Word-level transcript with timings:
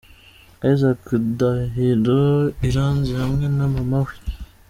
Isaac 0.71 1.03
Ndahiro 1.27 2.19
Iranzi 2.67 3.11
hamwe 3.21 3.45
na 3.57 3.65
mama 3.73 3.99
we. 4.05 4.13